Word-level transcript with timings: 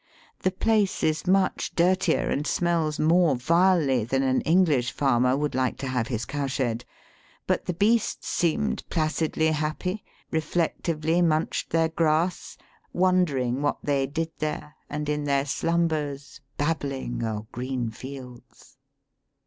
The 0.39 0.49
place 0.51 1.03
is 1.03 1.27
much 1.27 1.75
dirtier 1.75 2.27
and 2.31 2.47
smells 2.47 2.99
more 2.99 3.35
vilely 3.35 4.03
than 4.03 4.23
an 4.23 4.41
English 4.41 4.91
farmer 4.91 5.37
would 5.37 5.53
like 5.53 5.77
to 5.77 5.87
have 5.87 6.07
his 6.07 6.25
cowshed. 6.25 6.85
But 7.45 7.65
the 7.65 7.75
beasts 7.75 8.27
seemed 8.27 8.83
placidly 8.89 9.51
happy, 9.51 10.03
reflectively 10.31 11.21
munched 11.21 11.69
their 11.69 11.89
grass, 11.89 12.57
wondering 12.91 13.61
what 13.61 13.77
they 13.83 14.07
did 14.07 14.31
there, 14.39 14.73
and 14.89 15.07
in 15.07 15.25
their 15.25 15.45
slumbers 15.45 16.41
"babbling 16.57 17.21
o' 17.23 17.45
green 17.51 17.91
fields." 17.91 18.77